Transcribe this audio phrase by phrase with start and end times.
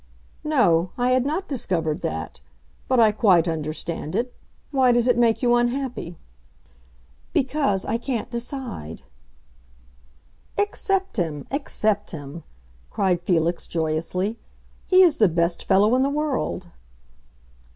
[0.43, 2.41] "No, I had not discovered that.
[2.87, 4.33] But I quite understand it.
[4.71, 6.17] Why does it make you unhappy?"
[7.33, 9.03] "Because I can't decide."
[10.57, 12.41] "Accept him, accept him!"
[12.89, 14.39] cried Felix, joyously.
[14.87, 16.69] "He is the best fellow in the world."